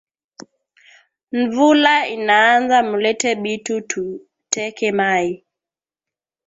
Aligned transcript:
Nvula 1.41 1.95
inaanza 2.15 2.77
mulete 2.89 3.29
bitu 3.41 3.75
tu 3.91 4.03
teke 4.53 4.89
mayi 4.99 5.33